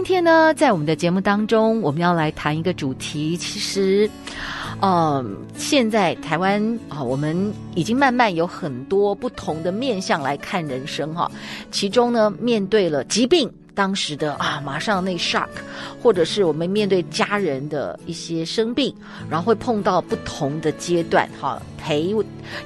[0.00, 3.36] 今天呢，在我们的节目当中，我们要来谈一个主题。
[3.36, 4.08] 其实，
[4.80, 5.22] 呃，
[5.58, 11.30] 现在台湾啊，我们已经慢慢有很多不同的面向来看人生哈。
[11.70, 13.52] 其中呢，面对了疾病。
[13.80, 15.48] 当时的啊，马上那 shock，
[16.02, 18.94] 或者是我们面对家人的一些生病，
[19.30, 22.14] 然后会碰到不同的阶段，哈，陪，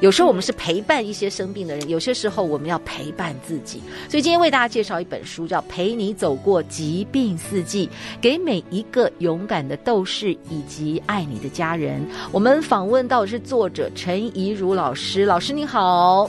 [0.01, 3.81] 有时候我们是陪伴一些生病的人，有些时候我们要陪伴自己。
[4.09, 7.87] 所以今天为大家介绍一本书，叫《陪你走过疾病四季》，
[8.21, 12.05] 给每一个勇敢的斗士以及爱你的家人。
[12.33, 16.29] 我们访问到的是作者陈怡如老师，老师你好。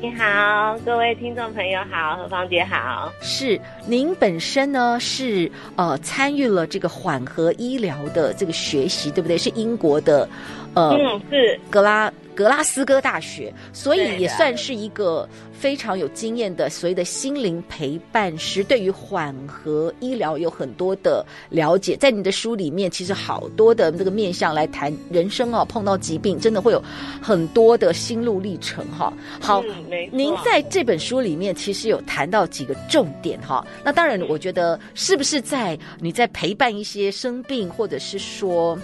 [0.00, 3.12] 你好，各位听众朋友好，何芳姐好。
[3.20, 9.36] 是您本身呢是呃参与了这个缓和医疗的这个学习，对不对？
[9.36, 10.28] 是英国的，
[10.74, 12.12] 呃，嗯，是格拉。
[12.34, 21.96] 格拉斯哥大学，所以也算是一个非常有经验的所谓的心灵陪伴师，对于缓和医疗有很多的了解。
[21.96, 26.80] 在你的书里面，其实好多的这个面向来谈人生哦，碰到疾病真的会有
[27.20, 29.12] 很多的心路历程哈。
[29.40, 33.66] 好，嗯，您在这本书里面其实有谈到几个重点哈。
[33.82, 38.78] 那当然，我觉得是不是在你在陪伴一些生病或者是说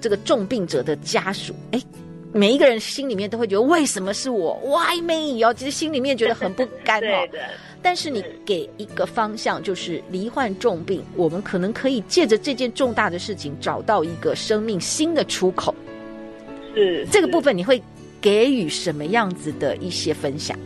[0.00, 1.80] 这个重病者的家属，哎？
[2.30, 5.42] 每一个人心里面都会觉得为什么是我？Why me？
[5.42, 7.26] 哦，其实心里面觉得很不甘哦。
[7.80, 15.74] 但是你给一个方向，就是罹患重病，我们可能可以借着这件重大的事情，找到一个生命新的出口。
[16.74, 17.06] 是。
[17.10, 17.82] 这个部分你会
[18.20, 20.56] 给予什么样子的一些分享？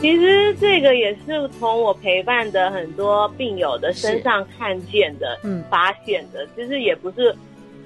[0.00, 6.46] 其实这个也是从我陪伴的很多病友的身上看见的，嗯，发现的。
[6.54, 7.34] 其实也不是。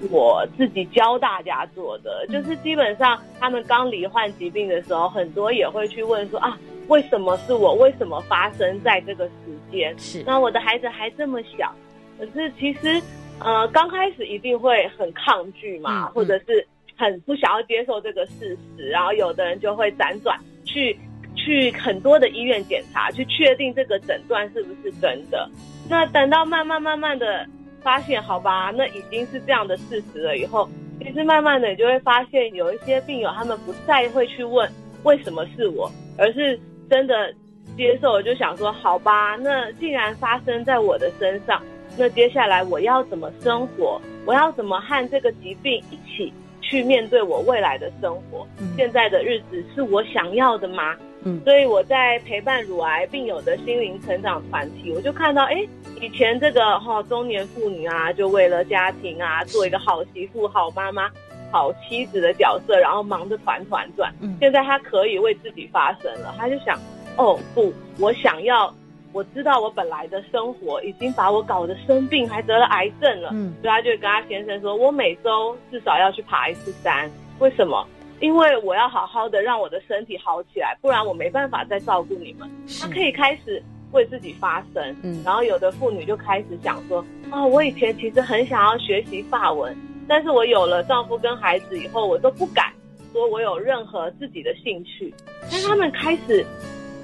[0.09, 7.75] 我自己教大家做的，就是基本上他们刚罹患疾病的时候，很多也会去问说啊，为什么是我？
[7.75, 9.33] 为什么发生在这个时
[9.69, 9.93] 间？
[9.99, 10.23] 是。
[10.25, 11.73] 那我的孩子还这么小，
[12.17, 13.01] 可是其实，
[13.39, 20.97] 呃，刚开始一定会很抗拒嘛，或者是很不想要接受这个事实，然后有的人就会辗转去
[21.35, 25.49] 去很多的医院检查，去确定这个诊断是不是真的。
[25.89, 27.45] 那等到慢慢慢慢的。
[27.79, 30.37] 发现好吧，那已经是这样的事实了。
[30.37, 30.67] 以后
[30.99, 34.69] 其实慢慢的，你就会发现有一些病友，他们不再会去问
[35.03, 37.33] 为什么是我，而是真的
[37.77, 41.61] 接受，就想说好吧，那既然发生在我的身上，
[41.97, 44.01] 那接下来我要怎么生活？
[44.25, 46.31] 我要怎么和这个疾病一起
[46.61, 48.45] 去面对我未来的生活？
[48.59, 48.73] 嗯。
[48.75, 50.95] 现在的日子是我想要的吗？
[51.23, 55.67] 嗯，所以我在陪伴乳癌病友的心灵成长团体，我就看到，哎，
[55.99, 61.09] 以前这个哈、哦、中年妇女啊，就为了家庭啊，做一个好媳妇、好妈妈、
[61.51, 64.13] 好妻子的角色，然后忙得团团转。
[64.21, 66.79] 嗯，现在她可以为自己发声了，她就想，
[67.17, 68.73] 哦不，我想要，
[69.11, 73.29] 我知道我本来的生活已经把我搞得生病，还得了癌症了。
[73.33, 77.85] 嗯，所以她就跟她先生说，我每周至少要去爬一次山，为什么？
[78.19, 82.49] 因为我要好好的让我的身体好起来，不然我没办法再照顾你们。
[82.79, 86.99] 她可以开始为自己发声，嗯，然后有的妇女就开始想说，
[87.31, 89.75] 啊、哦，我以前其实很想要学习法文，
[90.07, 92.71] 但是我有了丈夫跟孩子以后，我都不敢
[93.11, 95.13] 说我有任何自己的兴趣。
[95.51, 96.45] 但他们开始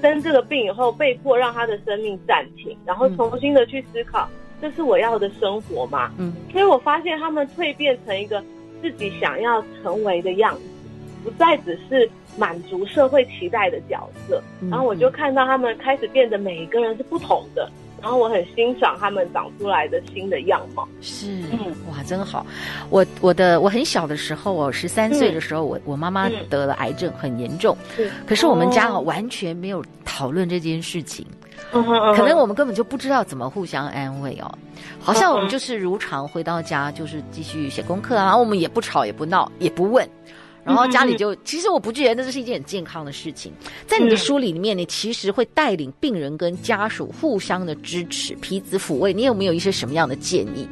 [0.02, 4.28] 生这个病以后，被迫让他的生命暂停，然后重新的去思考，
[4.60, 6.12] 这是我要的生活吗？
[6.18, 8.42] 嗯，所以我发现他们蜕变成一个
[8.80, 10.60] 自己想要成为的样子。
[11.26, 17.68] 不再只是满足社会期待的角色，然后我就看到他们开始变得每一个人是不同的，
[18.00, 20.86] 然后我很欣赏他们长出来的新的样貌。
[21.00, 22.46] 是，嗯，哇，真好。
[22.90, 27.76] 我我的我很小的时候我，十三岁的时候，我我妈妈得了癌症，很严重。
[27.96, 31.26] 是，可是我们家哦完全没有讨论这件事情，
[31.72, 34.58] 可能我们根本就不知道怎么互相安慰哦。
[35.00, 40.08] 好像我们就是如常回到家，就是继续写功课啊，我们也不吵也不闹也不问。
[40.66, 43.52] 然后家里就，其实我不觉得这是一件很健康的事情。
[43.86, 49.14] 在你的书里面，你其实会带领病人跟家属互相的支持，彼此抚慰。
[49.14, 50.68] 你有没有一些什么样的建议？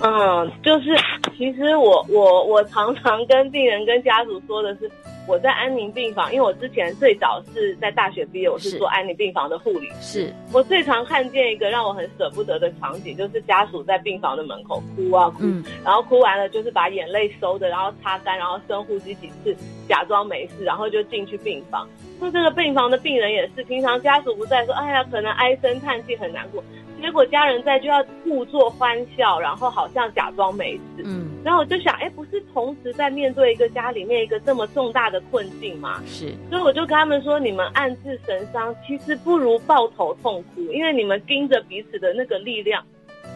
[0.00, 0.96] 嗯，就是
[1.36, 4.88] 其实我我我常常跟病人跟家属说的是，
[5.26, 9.88] 我在安宁病房，因为我之前最早是在大学毕业，我是做安宁病房的护理。
[10.00, 19.56] 是我最常看见一个让我很舍不得的场景，就是家属在病房的门口哭啊哭，嗯、然后哭完了就是把眼泪收着，然后擦干，然后深呼吸几次，
[19.88, 21.88] 假装没事，然后就进去病房。
[22.20, 26.62] 那这个病房的病人也是，平常家属不在，说哎呀，可能唉声叹气很难过。
[27.00, 31.02] 结果家人在就要故作欢笑，然后好像假装没事。
[31.04, 36.02] 嗯，然后我就想，哎，不是同时在面对一个家里面一个这么重大的困境吗？
[36.06, 42.84] 是，所以我就跟他们说，你们暗自神伤，其实不如抱头痛哭，因为你们盯着彼此的那个力量，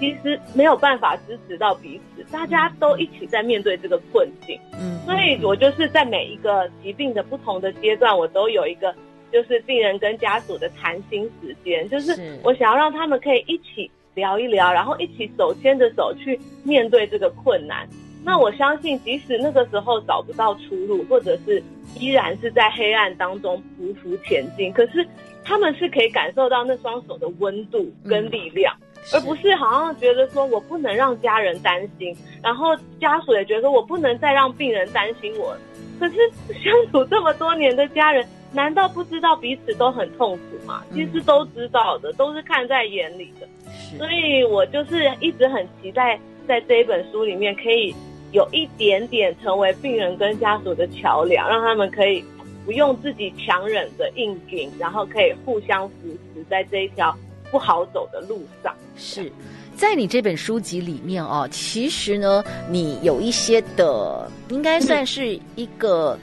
[0.00, 2.24] 其实没有办法支持到彼此。
[2.32, 4.58] 大家都一起在面对这个困境。
[4.72, 8.94] 嗯，所以我就是在每一个疾病的不同的阶段，我都有一个。
[9.32, 17.88] 就是病人跟家属的谈心时间，就是我想要让他们可以一起聊一聊，然后一起手牵着手去面对这个困难。
[18.24, 21.60] 那我相信，即使那个时候找不到出路，或者是
[21.98, 25.04] 依然是在黑暗当中匍匐前进，可是
[25.42, 28.72] 他们是可以感受到那双手的温度跟力量，
[29.12, 35.56] 而不是好像觉得说我不能让家人担心，然后家属也觉得说我不能再让病人担心我。
[35.98, 36.16] 可是
[36.62, 38.24] 相处这么多年的家人。
[38.52, 40.84] 难道不知道彼此都很痛苦吗？
[40.92, 43.48] 其实都知道的，都是看在眼里的。
[43.96, 47.94] 所以我就是一直很期待，在这一本书里面可以
[48.32, 52.22] 有一点点成为病人跟家属的桥梁，让他们可以
[52.66, 55.94] 不用自己强忍着硬顶，然后可以互相扶
[56.34, 57.16] 持在这一条
[57.50, 58.74] 不好走的路上。
[58.96, 59.32] 是
[59.74, 66.18] 在你这本书籍里面哦，其实呢，你有一些的，应该算是一个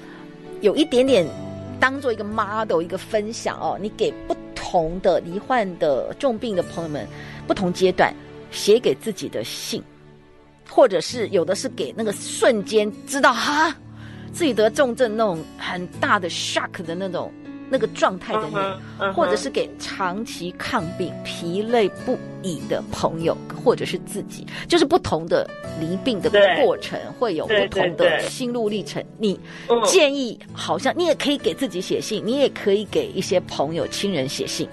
[0.61, 1.25] 有一点点。
[1.79, 7.07] 当做一个 model 一个分享哦，你给不同的罹患的重病的朋友们，
[7.47, 8.13] 不同阶段
[8.51, 9.81] 写给自己的信，
[10.69, 13.75] 或者是有的是给那个瞬间知道哈
[14.31, 17.31] 自己得重症那种很大的 shock 的那种。
[17.69, 19.11] 那个状态的人，uh huh, uh huh.
[19.13, 25.49] 或者是给长期抗病、疲累不已的朋友，或者是自己，就是不同的
[25.79, 26.29] 离病的
[26.61, 29.03] 过程，对会有不同的心路历程。
[29.17, 29.39] 你
[29.85, 34.67] 建议，好像你也可以给自己写信，你也可以给一些朋友、亲人写信。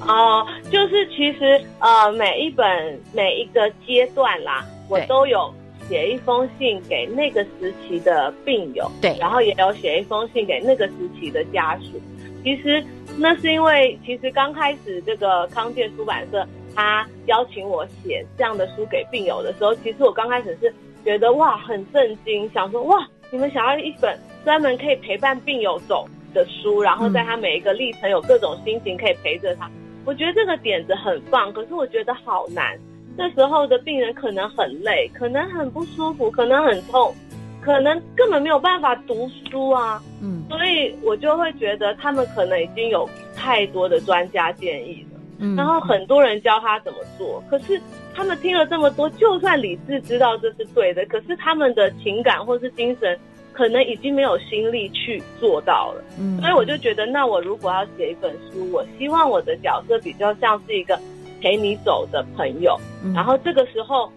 [0.00, 2.66] 哦、呃，就是其实呃，每一本
[3.12, 5.52] 每一个阶段啦，我都有。
[5.90, 12.00] 写一封信给那个时期的病友，对，然后也有写一封信给那个时期的家属。
[12.44, 12.82] 其实
[13.18, 16.46] 那是因为，其实刚开始这个康健出版社
[16.76, 20.72] 他邀请我写这样的书给病友的时候，其实我刚开始是
[21.04, 29.68] 觉得哇很震惊，想说哇你们想要一本专门可以陪伴病友走的书，然后在他每一个历程有各种心情可以陪着他，
[30.06, 32.78] 我觉得这个点子很棒，可是我觉得好难。
[33.20, 37.14] 那时候的病人可能很累，可能很不舒服，可能很痛，
[37.60, 40.02] 可能根本没有办法读书啊。
[40.22, 43.06] 嗯，所以我就会觉得他们可能已经有
[43.36, 45.20] 太多的专家建议了。
[45.38, 47.78] 嗯，然后很多人教他怎么做，可是
[48.14, 53.18] 他们听了这么多，就算理智知道这是对的，可是他们的情感或是精神
[53.52, 56.02] 可能已经没有心力去做到了。
[56.18, 60.98] 嗯，所以我就觉得，那我如果要写一本书，我希望我的角色比较像是一个。
[61.40, 62.76] 陪你走的朋友，
[63.14, 64.12] 然后这个时候，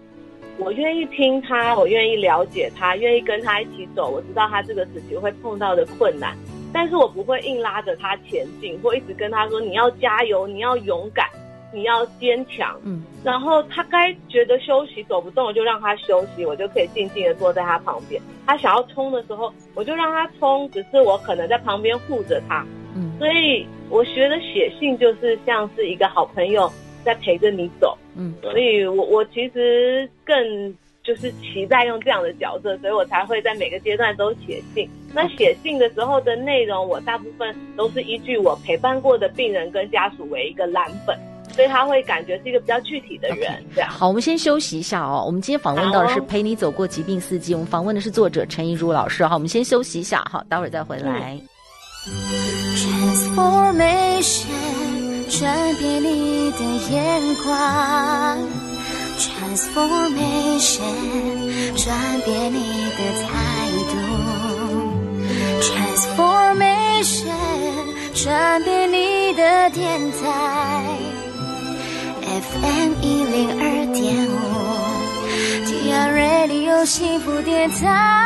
[0.58, 4.12] 我愿意听他，我愿意了解他，愿意跟他一起走。
[4.12, 6.38] 我知道他这个时期会碰到的困难，
[6.72, 11.28] 但是我不会硬拉着他前进，或一直跟他说你要加油，你要勇敢，
[11.74, 12.80] 你要坚强。
[12.84, 18.22] 嗯，然后他该觉得休息走不动我，就让他休息，我就可以静静的坐在他旁边。
[18.46, 22.65] 他想要冲的时候，我就让他冲，只是我可能在旁边护着他。
[22.96, 26.72] 嗯，所以我学的写信就是像是一个好朋友。
[27.03, 30.36] 在陪着你走，嗯，所以我我其实更
[31.03, 34.89] 就是期待用这样的角色，所以我才会在每个阶段都写信。
[35.13, 41.19] 那写信的时候的内容，我大部分都是依据我陪伴过的病人跟家属为一个蓝本，
[41.51, 43.51] 所以他会感觉是一个比较具体的人。
[43.51, 43.75] Okay.
[43.75, 45.24] 这样好，我们先休息一下哦。
[45.25, 49.25] 我们今天访问到的是陪你走过疾病四季，我们访问的是作者陈怡如老师。
[49.25, 51.38] 好，我们先休息一下，好，待会儿再回来。
[52.75, 54.62] Transformation
[55.43, 56.59] 转变你的
[56.89, 57.53] 眼光
[59.19, 60.79] ，Transformation，
[61.75, 62.63] 转变你
[62.95, 63.27] 的态
[63.91, 63.93] 度
[65.59, 67.35] ，Transformation，
[68.13, 70.23] 转变你的电台
[72.21, 74.31] ，FM 一零二点五
[75.67, 78.23] ，TR Radio 幸福电台。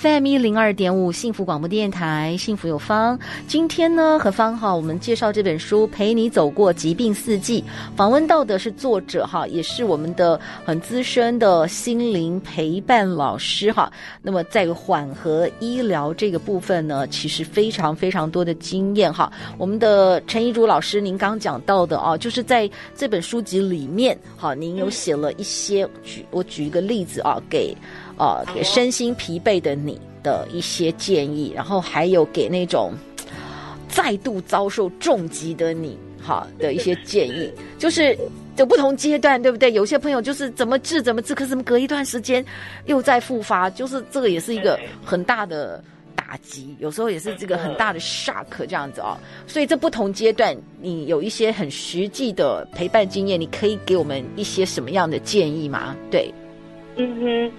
[0.00, 3.18] FM 一零二点五幸福广播电台，幸福有方。
[3.48, 7.60] 今天呢，何方哈，我们介绍这本书《陪你走过疾病四季》，
[7.96, 13.92] 访问到的是作者哈，也是我们的很资深的心灵陪伴老师哈。
[14.22, 19.32] 那么在缓和医疗这个部分呢，其实非常非常多的经验哈。
[19.56, 27.76] 我们的陈怡竹老师，您刚讲到的啊，就是在这本书籍里面，哈，您有写了一些，举我举一个例子啊，给。
[28.18, 32.92] 呃，给身心疲惫的你的一些建议，然后还有给那种
[33.88, 37.48] 再度遭受重击的你，哈的一些建议，
[37.78, 38.18] 就是
[38.56, 39.70] 有不同阶段，对不对？
[39.70, 42.44] 有些朋友就是怎么治怎么治，可是怎么隔一段时间
[42.86, 45.80] 又再复发，就是这个也是一个很大的
[46.16, 49.16] 打击，有时候也是这个很大的 shock 这样子哦。
[49.46, 55.94] 所以这不同阶段，你有一些很实际的陪伴经验，你可以给我们一些什么样的建议吗？
[56.10, 56.34] 对，
[56.96, 57.52] 嗯哼。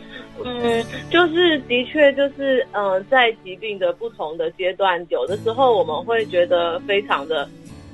[0.46, 7.48] 嗯，就是的确就是，嗯、呃，在疾病的不同的阶段，有的时候我们会觉得非常的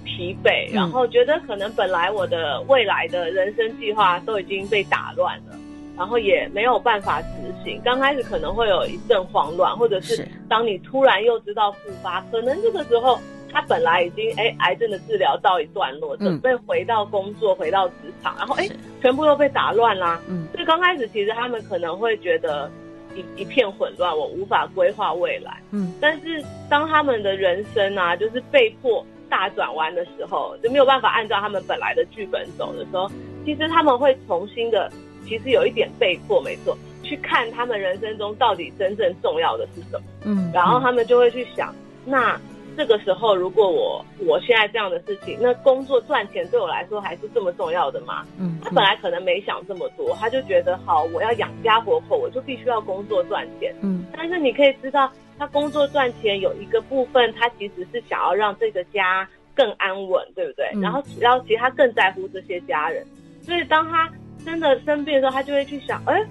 [0.03, 5.57] 疲惫，然后觉得可能本来我的未来的人生计划都已经被打乱了，
[5.97, 7.27] 然后也没有办法执
[7.63, 7.81] 行。
[7.83, 13.19] 刚开始可能会有一阵慌乱，或者是当你突然又知道复发，可能这个时候。
[13.55, 18.67] 他本来已经哎，癌症的治疗到一段落，准备回到工作，回到职场，然后哎，
[19.01, 20.19] 全部又被打乱啦。
[20.27, 22.69] 嗯，所以刚开始其实他们可能会觉得
[23.15, 25.57] 一一片混乱，我无法规划未来。
[25.71, 33.09] 嗯，但是当他们的人生啊，就是被迫大转弯的时候，就没有办法按照他们本来的剧本走的时候，
[33.45, 34.91] 其实他们会重新的，
[35.25, 40.05] 其实有一点被迫，没错，去看他们人生中到底真正重要的是什么。
[40.25, 42.37] 嗯，然后他们就会去想那。
[42.75, 48.25] 这个时候，如果我我现在这样的事情，那工作赚钱对我来说还是这么重要的吗？
[48.37, 53.73] 嗯，他本来可能没想这么多，他就觉得好，我要养家活口，我就必须要工作赚钱。
[53.81, 60.69] 嗯，但是你可以知道，他工作赚钱有一个部分，他其实是想要让这个家更安稳，对不对？
[60.81, 63.05] 然后，然后其实他更在乎这些家人，
[63.41, 64.09] 所以当他
[64.43, 66.21] 真的生病的时候，他就会去想，哎，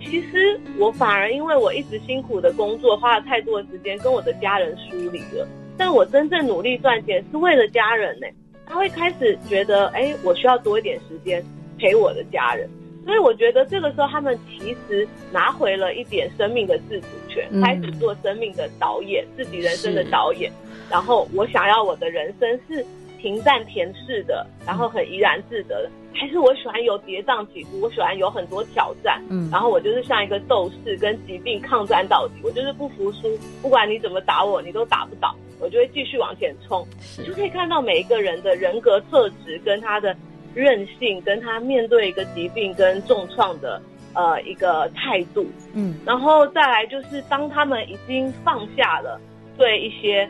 [0.00, 5.46] 其实我反而因为我一直辛苦的工作，花了太多的时间跟我的家人疏离了。
[5.80, 8.26] 但我真正努力赚钱是为了家人呢，
[8.66, 11.42] 他会开始觉得，哎，我需要多一点时间
[11.78, 12.68] 陪我的家人。
[13.06, 20.52] 所以我觉得这个时候他们其实拿回了一点生命的自主权，嗯、开始做生命的导演，自己人生的导演。
[20.90, 22.84] 然后我想要我的人生是
[23.18, 36.86] 平淡恬适的，然后很怡然自得的，还是我喜欢有跌宕起伏，我喜欢有很多挑战，嗯，然后我就是像一个斗士，跟疾病抗战到底，我就是不服输，不管你怎么打我，你都打不倒，我就会继续往前冲。
[37.18, 40.16] 你就可以看到每一个人的人格特质，跟他的
[40.54, 43.80] 韧性，跟他面对一个疾病跟重创的
[44.14, 49.20] 呃一个态度，嗯，然后再来就是当他们已经放下了
[49.56, 50.28] 对一些。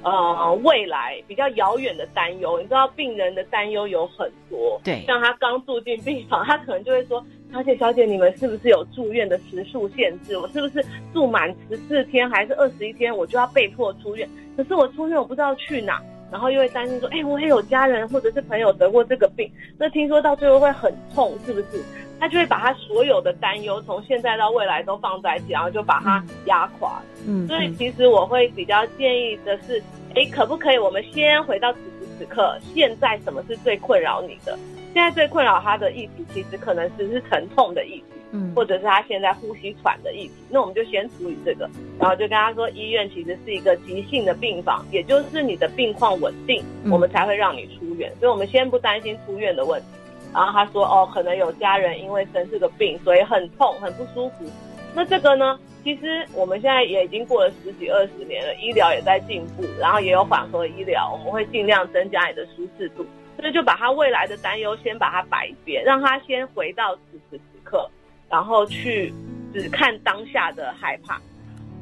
[0.00, 4.80] 呃，未来比较遥远的担忧，你知道病人的担忧有很多。
[4.84, 10.36] 对，像他刚住进病房，他可能就会说：“小姐，小姐，你们是不是有住院的时数限制？
[10.36, 14.28] 我是不是住满十四天还是二十一天，我就要被迫出院？
[14.56, 21.82] 可是我出院，我不知道去哪，然后又会担心说：哎，我也有家人或者是朋友得过这个病，那听说到最后会很痛，是不是？
[22.20, 27.00] 他就会把他所有的担忧从现在到未来都放在一起，然后就把它压垮。
[27.24, 29.80] 嗯，所以其实我会比较建议的是，
[30.16, 34.58] 哎，可不可以我们先回到此时此刻，现在什么是最困扰你的？
[34.98, 40.32] 现在最困扰他的议题，其实可能只是疼痛的议题，嗯，或者是他现在呼吸喘的议题。
[40.50, 48.12] 那我们就先处理这个，然后就跟他说，医院其实是一个急性的病房，也就是你的病况稳定，我们才会让你出院。
[48.18, 49.86] 所以我们先不担心出院的问题。
[50.34, 54.50] 然后他说：“哦，可能有家人因为生这个病，所以很痛、很不舒服。
[54.96, 55.56] 那这个呢？
[55.84, 63.06] 其实我们现在也已经过了十几二十年了，医疗也在进步，然后也有缓和医疗，我们会尽量增加你的舒适度。
[63.38, 67.88] 所以就把他未来的担忧先把它摆一边，让他先回到此时此刻，
[68.28, 69.14] 然后去
[69.54, 71.20] 只看当下的害怕。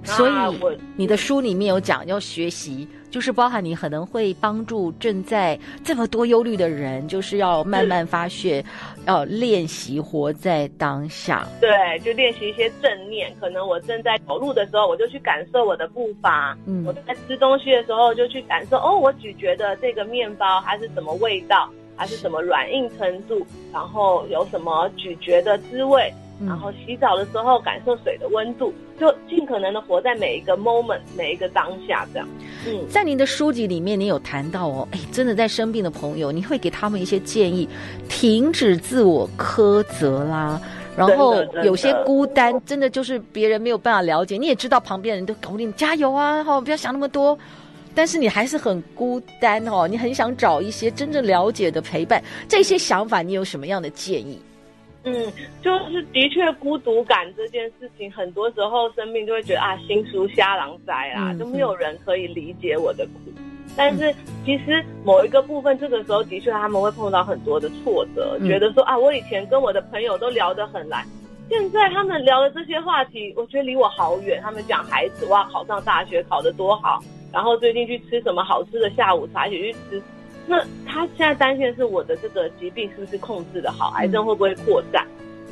[0.06, 8.62] 所以我你的书里面有讲要学习。”就是包含你可能会帮助正在这么多忧虑的人，就是要慢慢发泄，
[9.06, 11.46] 要练习活在当下。
[11.58, 11.70] 对，
[12.00, 13.34] 就练习一些正念。
[13.40, 16.54] 可能我正在走路的时候，我就去感受我的步伐。
[16.66, 26.12] 嗯，我在吃东西的时候，就去感受哦，我咀嚼的这个面包它是什么味道，它是什么软硬程度，然后有什么咀嚼的滋味。
[26.44, 32.28] 然后洗澡的时候感受水的温度，就尽可能的活在每一个 moment，每一个当下这样。
[32.66, 37.68] 嗯，在您的书籍里面，你有谈到哦，哎，真的在生病的朋友，你会给他们一些建议，
[38.08, 40.60] 停止自我苛责啦，
[40.96, 44.36] 然后有些孤单，真的就是别人没有办法了解。
[44.36, 47.38] 你也知道旁边人都鼓励你加油啊，哈，不要想那么多。
[47.94, 52.22] 但是你还是很孤单哦，你很想找一些真正了解的陪伴。
[52.46, 54.38] 这些想法，你有什么样的建议？
[55.06, 55.32] 嗯，
[55.62, 63.12] 就是的确孤独感这件事情，很多时候生命就会觉得啊，心如瞎狼灾啦，就没有人可以理解我的苦。
[63.76, 64.12] 但是
[64.44, 71.04] 其实某一个部分，这个时候的确他们会碰到很多的挫折，觉得说啊，我以前跟我的朋友都聊得很来，
[71.48, 74.40] 现在他们聊的这些话题，我觉得离我好远。
[74.42, 77.00] 他们讲孩子哇，考上大学考得多好，
[77.32, 80.02] 然后最近去吃什么好吃的下午茶，一起去吃。
[80.46, 85.06] 那他现在担心的是我的这个疾病是不是控制的好，癌症会不会扩散？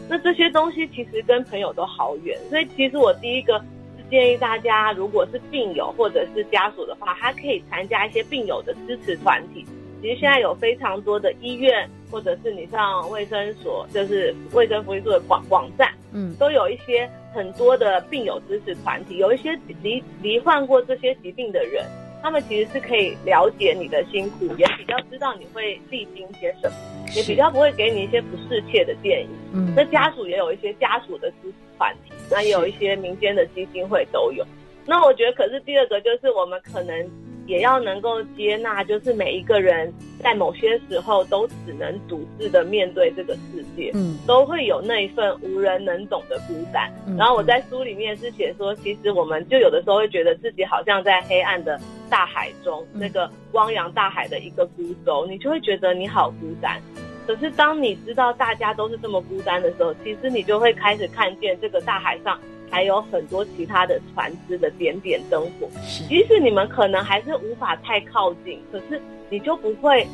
[0.08, 3.58] 那这些东西其实跟朋友都好远，所以其实我第一个
[3.96, 9.64] 是建议大家，如果是病友或者是家属的话，他可以参加一些病友的支持团体。
[10.02, 21.82] 其实现在有非常多的医院，或者是你上卫生所，就是卫生福利处的网网站，嗯，都有一些很多的病友支持团体，有一些罹罹患过这些疾病的人。
[22.25, 26.76] 他们其实是可以了解你的辛苦，也比较知道你会历经些什么，
[27.14, 29.28] 也比较不会给你一些不适切的建议。
[29.52, 34.43] 嗯，那家属也有一些家属的支持团体，那也有一些民间的基金会都有。
[34.87, 37.11] 那我觉得，可是第二个就是我们可能。
[37.46, 46.90] 也要能够接纳，就是每一个人在某些时候都只能独自的面对这个世界，嗯，都会有那一份无人能懂的孤单。
[47.06, 56.80] 嗯，然后我在书里面是写说，其实我们就有的时候会觉得自己好像在黑暗的大海中，那个汪洋大海的一个孤舟，你就会觉得你好孤单。
[57.26, 62.38] 可是当你知道大家都是这么孤单的时候，其实你就会开始看见这个大海上。
[62.71, 65.69] 还有很多其他的船只的点点灯火，
[66.09, 69.00] 即使你们可能还是无法太靠近，可是
[69.31, 70.04] 你就不会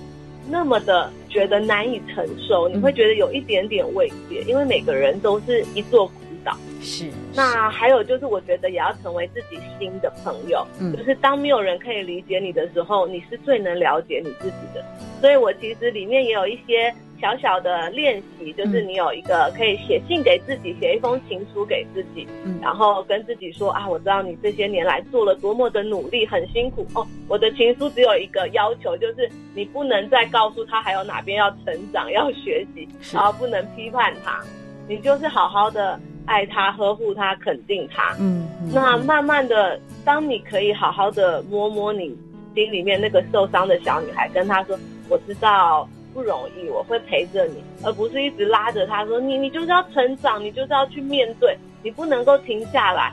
[0.47, 6.11] 那么的觉得难以承受，你会觉得有一点点慰藉，因为每个人都是一座。
[6.81, 7.11] 是。
[7.35, 14.85] 那还有就是，我觉得也要成为自己新的朋友，嗯，就是当没有人可以理解你的时候，你是最能了解你自己的。
[15.21, 16.93] 所以我其实里面也有一些。
[17.21, 27.07] 小小的练习，就是你有一个可以写信给自己，写一封情书给自己，嗯，然后跟自己说啊，我知道你这些年来做了多么的努力，很辛苦哦。
[27.29, 34.43] 我的情书只有一个要求，就是你不能再告诉他还有哪边要成长、要学习，然后不能批判他，
[34.89, 38.15] 你就是好好的爱他、呵护他、肯定他。
[38.19, 42.17] 嗯，嗯，那慢慢的，当你可以好好的摸摸你
[42.55, 44.79] 心里面那个受伤的小女孩，跟她说，
[45.09, 45.89] 我知道。
[46.13, 53.13] 不容易，我会陪着你，而不是一直拉着她说，你你就是要成长，你就是要去面对，你不能够停下来。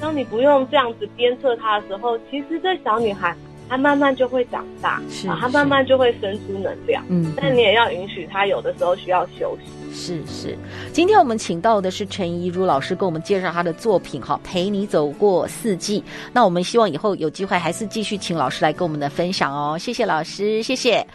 [0.00, 3.34] 当你不用这样子鞭策她的时候，其实这小女孩
[3.68, 7.04] 她慢慢就会长大，是，是，她慢慢就会生出能量。
[7.08, 9.72] 嗯，但你也要允许她有的时候需要休息。
[9.92, 10.56] 是是，
[10.92, 16.02] 今天我们请到的是陈怡如老师，跟我们介绍她的作品哈，陪你走过四季。
[16.32, 19.76] 那我们希望以后有机会还是继续请老师来跟我们的分享哦。
[19.78, 21.06] 谢谢老师，谢谢。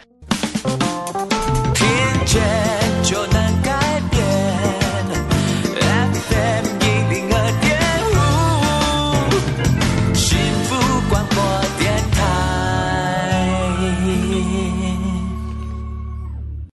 [1.74, 2.77] 听